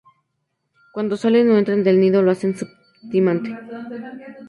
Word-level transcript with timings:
Cuando 0.93 1.15
salen 1.15 1.51
o 1.51 1.59
entran 1.59 1.83
del 1.83 1.99
nido 1.99 2.23
lo 2.23 2.31
hacen 2.31 2.55
súbitamente. 2.57 3.55